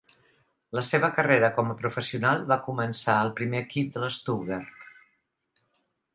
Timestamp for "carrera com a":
1.17-1.75